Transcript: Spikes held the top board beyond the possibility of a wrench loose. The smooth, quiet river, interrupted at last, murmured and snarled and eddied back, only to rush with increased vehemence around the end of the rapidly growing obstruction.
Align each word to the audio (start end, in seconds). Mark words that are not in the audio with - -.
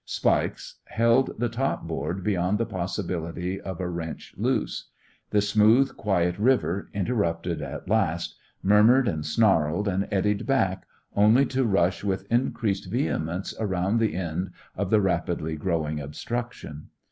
Spikes 0.03 0.79
held 0.85 1.35
the 1.37 1.47
top 1.47 1.83
board 1.83 2.23
beyond 2.23 2.57
the 2.57 2.65
possibility 2.65 3.61
of 3.61 3.79
a 3.79 3.87
wrench 3.87 4.33
loose. 4.35 4.87
The 5.29 5.41
smooth, 5.43 5.95
quiet 5.95 6.39
river, 6.39 6.89
interrupted 6.91 7.61
at 7.61 7.87
last, 7.87 8.35
murmured 8.63 9.07
and 9.07 9.23
snarled 9.23 9.87
and 9.87 10.07
eddied 10.11 10.47
back, 10.47 10.87
only 11.15 11.45
to 11.45 11.65
rush 11.65 12.03
with 12.03 12.25
increased 12.31 12.89
vehemence 12.89 13.53
around 13.59 13.99
the 13.99 14.15
end 14.15 14.49
of 14.75 14.89
the 14.89 14.99
rapidly 15.01 15.55
growing 15.55 15.99
obstruction. 15.99 16.87